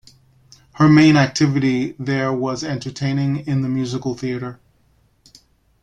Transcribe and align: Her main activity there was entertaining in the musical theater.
Her 0.77 0.89
main 0.89 1.15
activity 1.15 1.95
there 1.99 2.33
was 2.33 2.63
entertaining 2.63 3.45
in 3.45 3.61
the 3.61 3.69
musical 3.69 4.15
theater. 4.15 4.59